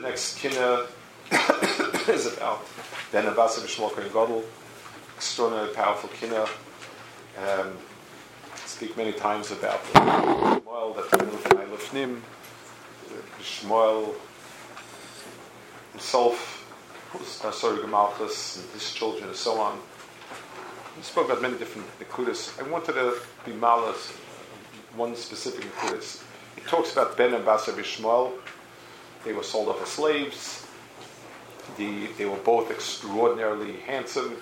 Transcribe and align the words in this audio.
the 0.00 0.08
next 0.08 0.38
kinna 0.38 0.86
is 2.08 2.26
about 2.26 2.66
Ben 3.12 3.26
Abbas 3.26 3.58
of 3.58 3.64
Shmuel 3.64 3.92
Kohen 3.92 4.08
Gadol, 4.08 4.44
extraordinarily 5.16 5.74
powerful 5.74 6.08
kinna. 6.10 6.46
Um, 7.38 7.76
speak 8.64 8.96
many 8.96 9.12
times 9.12 9.50
about 9.50 9.84
the 9.84 10.00
Shmuel 10.00 10.96
that 10.96 11.04
from 11.04 11.58
Eilifnim, 11.58 12.20
Shmuel 13.40 14.14
himself, 15.92 17.44
uh, 17.44 17.50
sorry, 17.50 17.78
Gemalchus, 17.78 18.62
and 18.62 18.70
his 18.72 18.92
children, 18.94 19.28
and 19.28 19.36
so 19.36 19.60
on. 19.60 19.78
We 20.96 21.02
spoke 21.02 21.26
about 21.26 21.42
many 21.42 21.58
different 21.58 21.86
Nikudas. 21.98 22.58
I 22.58 22.68
wanted 22.70 22.94
to 22.94 23.16
be 23.44 23.52
malas, 23.52 24.12
one 24.96 25.14
specific 25.14 25.70
Nikudas. 25.72 26.22
He 26.54 26.62
talks 26.62 26.92
about 26.92 27.16
Ben 27.18 27.34
and 27.34 27.44
Basa 27.44 27.74
Shmuel. 27.74 28.32
They 29.24 29.32
were 29.32 29.42
sold 29.42 29.68
off 29.68 29.82
as 29.82 29.88
slaves. 29.88 30.66
The, 31.76 32.06
they 32.18 32.24
were 32.24 32.36
both 32.36 32.70
extraordinarily 32.70 33.76
handsome. 33.80 34.36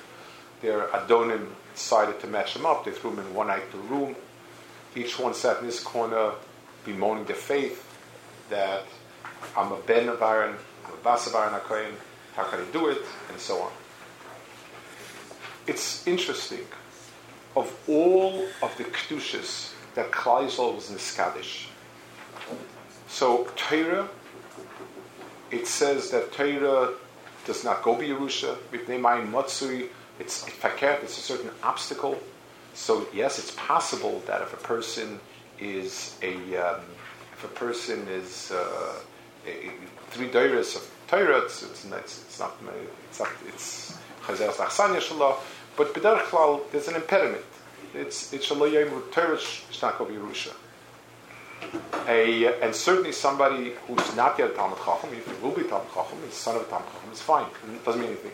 Their 0.62 0.88
Adonim 0.88 1.48
decided 1.74 2.20
to 2.20 2.26
match 2.26 2.54
them 2.54 2.66
up. 2.66 2.84
They 2.84 2.90
threw 2.92 3.14
them 3.14 3.26
in 3.26 3.34
one 3.34 3.48
night 3.48 3.70
to 3.72 3.78
room. 3.78 4.16
Each 4.96 5.18
one 5.18 5.34
sat 5.34 5.58
in 5.58 5.66
his 5.66 5.80
corner, 5.80 6.32
bemoaning 6.84 7.24
their 7.24 7.36
faith 7.36 7.84
that 8.50 8.84
I'm 9.56 9.72
a 9.72 9.76
Ben 9.76 10.08
of 10.08 10.22
Aaron, 10.22 10.56
I'm 10.86 10.92
a 10.92 10.96
Bas 10.96 11.26
of 11.26 11.34
Aaron 11.34 11.52
HaKoyin, 11.52 11.92
how 12.34 12.44
can 12.44 12.60
I 12.60 12.64
do 12.72 12.88
it, 12.88 13.02
and 13.30 13.38
so 13.38 13.60
on. 13.60 13.72
It's 15.66 16.06
interesting. 16.06 16.66
Of 17.56 17.76
all 17.88 18.46
of 18.62 18.76
the 18.76 18.84
Kedushas 18.84 19.72
that 19.94 20.10
Klal 20.10 20.74
was 20.74 20.90
in 20.90 20.96
Skadish, 20.96 21.66
so 23.08 23.48
Torah, 23.56 24.08
it 25.50 25.66
says 25.66 26.10
that 26.10 26.32
Torah 26.32 26.92
does 27.46 27.64
not 27.64 27.82
go 27.82 27.94
be 27.96 28.08
Yerusha, 28.08 28.56
Mipnei 28.72 29.28
Matsui, 29.30 29.88
it's 30.20 30.44
fakert, 30.44 31.02
it's 31.02 31.16
a 31.16 31.20
certain 31.20 31.50
obstacle. 31.62 32.18
So 32.74 33.06
yes, 33.14 33.38
it's 33.38 33.52
possible 33.52 34.22
that 34.26 34.42
if 34.42 34.52
a 34.52 34.56
person 34.58 35.20
is 35.58 36.16
a 36.22 36.34
um, 36.56 36.80
if 37.32 37.44
a 37.44 37.48
person 37.48 38.06
is 38.08 38.52
uh, 38.52 39.00
a, 39.46 39.70
three 40.10 40.28
dairas 40.28 40.76
of 40.76 40.90
Torah, 41.08 41.44
it's, 41.44 41.62
it's, 41.62 41.84
it's, 41.84 42.38
not 42.40 42.52
it's 43.08 43.20
not 43.20 43.30
it's 43.46 43.98
chazer 44.24 44.50
achsanya 44.50 45.00
shalom, 45.00 45.34
but 45.76 45.94
b'derech 45.94 46.24
klal 46.24 46.60
there's 46.70 46.88
an 46.88 46.96
impediment. 46.96 47.44
It's 47.94 48.32
it's 48.32 48.44
shalom 48.44 48.70
Torah 49.12 49.36
shnako 49.36 50.08
Yerusha. 50.08 50.52
A, 52.08 52.62
and 52.62 52.74
certainly 52.74 53.12
somebody 53.12 53.74
who's 53.86 54.16
not 54.16 54.38
yet 54.38 54.50
a 54.50 54.54
Talmud 54.54 54.78
Chacham, 54.78 55.10
if 55.12 55.26
he 55.26 55.44
will 55.44 55.52
be 55.52 55.64
Talmud 55.64 55.92
Chacham, 55.92 56.18
he's 56.24 56.34
son 56.34 56.56
of 56.56 56.62
a 56.62 56.64
Talmud 56.64 56.88
Chacham, 56.88 57.10
it's 57.10 57.20
fine. 57.20 57.46
It 57.70 57.84
doesn't 57.84 58.00
mean 58.00 58.10
anything. 58.10 58.32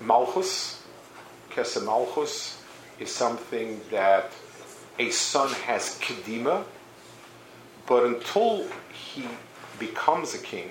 Malchus, 0.00 0.82
Kesem 1.50 1.86
Malchus, 1.86 2.60
is 2.98 3.14
something 3.14 3.80
that 3.92 4.32
a 4.98 5.10
son 5.10 5.48
has 5.66 5.98
kedima, 6.00 6.64
but 7.86 8.04
until 8.04 8.66
he 8.92 9.24
becomes 9.78 10.34
a 10.34 10.38
king, 10.38 10.70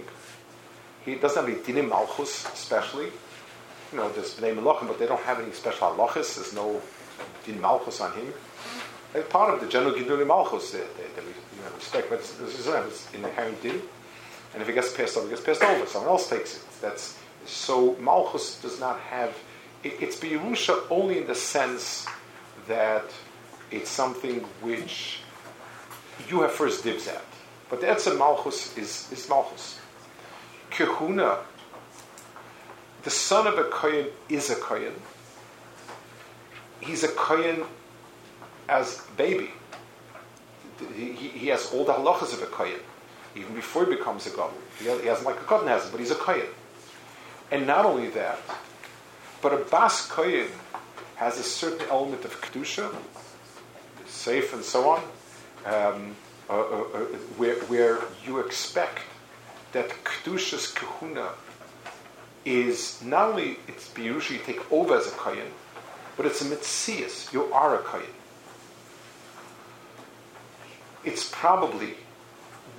he 1.06 1.16
doesn't 1.16 1.46
have 1.46 1.50
any 1.50 1.64
dinim 1.64 1.88
malchus, 1.88 2.46
especially. 2.54 3.06
You 3.94 3.98
know, 3.98 4.12
there's 4.12 4.36
bnei 4.36 4.54
melachim, 4.54 4.88
but 4.88 5.00
they 5.00 5.06
don't 5.06 5.22
have 5.22 5.40
any 5.40 5.54
special 5.54 5.92
halachas. 5.92 6.36
There's 6.36 6.54
no 6.54 6.82
din 7.46 7.62
malchus 7.62 8.02
on 8.02 8.12
him. 8.12 8.34
They're 9.18 9.26
part 9.26 9.52
of 9.52 9.62
the 9.62 9.66
general 9.66 9.96
giduli 9.96 10.28
malchus 10.28 10.76
uh, 10.76 10.78
that, 10.78 11.16
that, 11.16 11.26
we 11.26 11.32
you 11.32 11.64
know, 11.64 11.76
respect, 11.76 12.12
but 12.12 12.20
it's, 12.20 12.40
it's, 12.40 12.68
uh, 12.68 12.86
it's 12.86 13.12
inherent 13.16 13.60
din. 13.64 13.82
And 14.54 14.62
if 14.62 14.68
he 14.68 14.76
gets 14.76 14.94
passed 14.94 15.18
over, 15.18 15.26
he 15.26 15.32
gets 15.34 15.44
passed 15.44 15.64
over. 15.64 15.88
Someone 15.88 16.12
else 16.12 16.30
takes 16.30 16.58
it. 16.58 16.64
That's 16.82 17.18
so 17.48 17.96
malchus 17.96 18.62
does 18.62 18.80
not 18.80 19.00
have. 19.00 19.36
It, 19.84 19.94
it's 20.02 20.20
biyerusha 20.20 20.84
only 20.92 21.18
in 21.18 21.26
the 21.26 21.34
sense 21.34 22.06
that 22.68 23.06
it's 23.72 23.90
something 23.90 24.42
which 24.62 25.22
you 26.30 26.44
have 26.44 26.52
first 26.52 26.84
dibs 26.84 27.08
at. 27.08 27.26
But 27.72 27.82
the 27.82 27.88
Etzem 27.88 28.20
Malchus 28.20 28.78
is, 28.78 29.12
is 29.12 29.28
Malchus. 29.28 29.80
Kehuna, 30.70 31.40
the 33.02 33.10
son 33.10 33.48
of 33.48 33.58
a 33.58 33.64
Kohen 33.64 34.10
is 34.30 34.52
a 34.52 34.56
Kohen. 34.58 34.94
He's 36.82 37.04
a 37.04 37.08
Kohen 37.08 37.64
as 38.70 39.02
baby. 39.16 39.52
He, 40.96 41.14
he, 41.14 41.48
has 41.48 41.72
all 41.74 41.86
the 41.86 41.94
halachas 41.94 42.34
of 42.34 42.44
a 42.44 42.46
Kohen, 42.46 42.80
even 43.36 43.56
before 43.56 43.86
he 43.86 43.96
becomes 43.96 44.28
a 44.28 44.30
Gadol. 44.30 44.54
He, 44.78 44.86
he 44.86 45.08
hasn't 45.08 45.26
like 45.26 45.38
a 45.38 45.44
Kohen 45.44 45.68
has 45.68 45.90
but 45.90 46.00
he's 46.00 46.12
a 46.12 46.16
Kohen. 46.16 46.46
And 47.52 47.66
not 47.66 47.86
only 47.86 48.10
that, 48.10 48.40
but 49.42 49.54
a 49.54 49.58
Bas 49.58 50.08
Kohen 50.08 50.48
has 51.16 51.40
a 51.40 51.44
certain 51.44 51.88
element 51.90 52.26
of 52.26 52.42
Kedusha, 52.42 52.94
safe 54.06 54.54
and 54.54 54.64
so 54.64 54.90
on, 54.90 55.04
um, 55.66 56.16
uh, 56.50 56.54
uh, 56.54 56.60
uh, 56.60 57.00
where, 57.38 57.56
where 57.66 58.00
you 58.26 58.40
expect 58.40 59.02
that 59.72 59.90
Kedushas 60.04 60.76
Kahuna 60.76 61.30
is 62.46 63.02
not 63.04 63.30
only 63.30 63.58
it's 63.68 63.92
you 63.98 64.40
take 64.46 64.72
over 64.72 64.96
as 64.96 65.08
a 65.08 65.12
kohen, 65.12 65.52
but 66.16 66.26
it's 66.26 66.42
a 66.42 66.46
Mitzias, 66.46 67.32
you 67.34 67.52
are 67.54 67.76
a 67.76 67.84
Kayan. 67.84 68.06
It's 71.04 71.30
probably 71.32 71.94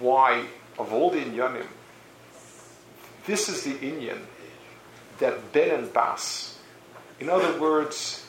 why, 0.00 0.44
of 0.78 0.92
all 0.92 1.10
the 1.10 1.18
Inyanim, 1.18 1.66
this 3.26 3.48
is 3.48 3.64
the 3.64 3.74
Inyan 3.74 4.20
that 5.18 5.52
Ben 5.52 5.74
and 5.74 5.92
Bas, 5.92 6.58
in 7.20 7.28
other 7.28 7.60
words, 7.60 8.24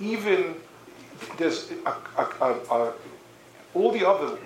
even 0.00 0.56
there's 1.36 1.70
a, 1.84 1.90
a, 2.16 2.54
a, 2.70 2.92
all 3.74 3.92
the 3.92 4.08
other, 4.08 4.38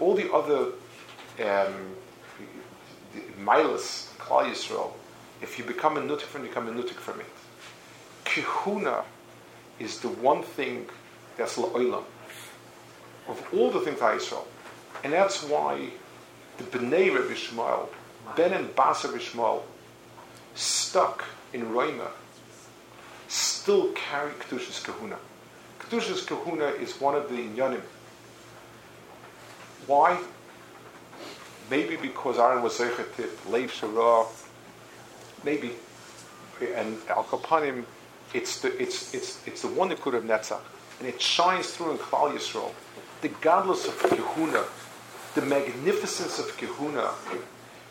all 0.00 0.14
the 0.14 0.32
other 0.32 0.72
um, 1.40 1.96
milas, 3.38 4.08
Klal 4.18 4.50
Yisrael, 4.50 4.92
if 5.42 5.58
you 5.58 5.64
become 5.64 5.96
a 5.96 6.00
nutik 6.00 6.22
from 6.22 6.42
you 6.42 6.48
become 6.48 6.68
a 6.68 6.72
nutik 6.72 6.96
from 6.96 7.20
it. 7.20 7.26
Kihuna 8.24 9.04
is 9.78 10.00
the 10.00 10.08
one 10.08 10.42
thing 10.42 10.86
that's 11.36 11.58
la'olam 11.58 12.04
of 13.28 13.46
all 13.52 13.70
the 13.70 13.80
things 13.80 13.98
Klal 13.98 14.16
Yisrael, 14.18 14.44
and 15.02 15.12
that's 15.12 15.42
why 15.44 15.90
the 16.58 16.64
Bnei 16.64 17.14
Rabbi 17.14 17.34
Shmuel, 17.34 17.88
Ben 18.36 18.52
and 18.52 18.74
Bas 18.74 19.04
Rabbi 19.04 19.18
Shmuel, 19.18 19.62
stuck 20.54 21.24
in 21.52 21.66
Roima, 21.66 22.08
still 23.28 23.92
carry 23.92 24.32
Kedushas 24.32 24.82
Kahuna. 24.82 25.16
Kedushas 25.80 26.26
Kahuna 26.26 26.66
is 26.66 27.00
one 27.00 27.14
of 27.14 27.28
the 27.28 27.36
inyanim 27.36 27.82
why? 29.86 30.18
Maybe 31.70 31.96
because 31.96 32.38
Aaron 32.38 32.62
was 32.62 32.78
Zeichetit, 32.78 33.50
Leif 33.50 33.80
Shara, 33.80 34.26
maybe. 35.44 35.72
And 36.74 36.98
Al 37.08 37.24
Kapanim, 37.24 37.84
it's 38.32 38.60
the, 38.60 38.80
it's, 38.80 39.12
it's, 39.12 39.46
it's 39.46 39.62
the 39.62 39.68
one 39.68 39.88
that 39.90 40.00
could 40.00 40.14
have 40.14 40.24
Netzach. 40.24 40.60
And 41.00 41.08
it 41.08 41.20
shines 41.20 41.70
through 41.70 41.92
in 41.92 41.98
Klal 41.98 42.32
Yisrael. 42.32 42.72
The 43.24 43.30
godless 43.40 43.88
of 43.88 43.94
Kehuna, 44.00 44.66
the 45.34 45.40
magnificence 45.40 46.38
of 46.38 46.44
Kehuna 46.58 47.10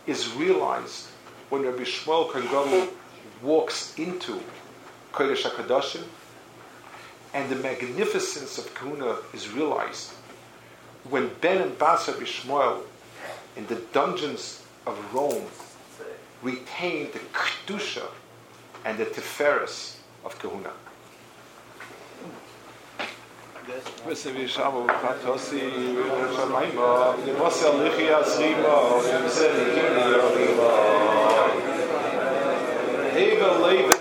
is 0.06 0.32
realized 0.36 1.08
when 1.50 1.64
Rabbi 1.64 1.86
Shmuel 1.86 2.30
Kohen 2.30 2.90
walks 3.42 3.98
into 3.98 4.40
Kodesh 5.12 5.42
HaKadoshim, 5.42 6.04
and 7.34 7.50
the 7.50 7.56
magnificence 7.56 8.60
of 8.60 8.72
Kehuna 8.76 9.18
is 9.34 9.50
realized 9.50 10.12
when 11.10 11.32
Ben 11.42 11.64
and 11.64 11.80
Basa 11.80 12.14
Bishmoel 12.14 12.84
in 13.58 13.66
the 13.66 13.82
dungeons 13.92 14.62
of 14.86 14.96
Rome 15.16 15.48
retain 16.44 17.10
the 17.12 17.22
Kedusha 17.34 18.06
and 18.86 19.00
the 19.00 19.06
Tiferes 19.06 19.96
of 20.24 20.38
Kahuna. 20.38 20.74
Wisst 24.06 24.26
ihr, 24.26 24.36
wie 24.36 24.42
ich 24.42 24.58
habe, 24.60 24.80
wie 24.80 24.88
ich 24.88 24.92
habe, 24.92 25.16
wie 25.16 25.58
ich 25.58 26.10
habe, 26.36 26.54
wie 26.54 26.68
ich 26.68 26.78
habe, 26.78 27.16
wie 33.70 33.76
ich 33.76 33.84
habe, 33.84 33.93